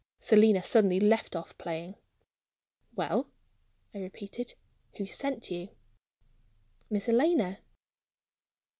Selina 0.17 0.63
suddenly 0.63 0.99
left 0.99 1.35
off 1.35 1.55
playing. 1.59 1.93
"Well," 2.95 3.27
I 3.93 3.99
repeated, 3.99 4.55
"who 4.97 5.05
sent 5.05 5.51
you?" 5.51 5.69
"Miss 6.89 7.05
Helena." 7.05 7.59